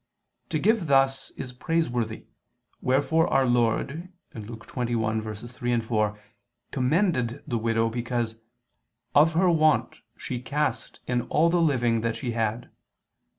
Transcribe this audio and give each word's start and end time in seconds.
To 0.49 0.57
give 0.57 0.87
thus 0.87 1.29
is 1.37 1.53
praiseworthy, 1.53 2.25
wherefore 2.81 3.27
Our 3.27 3.45
Lord 3.45 4.11
(Luke 4.33 4.65
21:3, 4.65 5.83
4) 5.83 6.19
commended 6.71 7.43
the 7.45 7.59
widow 7.59 7.87
because 7.87 8.41
"of 9.13 9.33
her 9.33 9.51
want, 9.51 9.99
she 10.17 10.39
cast 10.41 11.01
in 11.05 11.21
all 11.27 11.49
the 11.51 11.61
living 11.61 12.01
that 12.01 12.15
she 12.15 12.31
had." 12.31 12.71